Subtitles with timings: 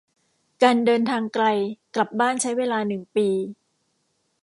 [0.63, 1.45] การเดินทางไกล
[1.95, 3.27] กลับบ้านใช้เวลาหนึ่งปี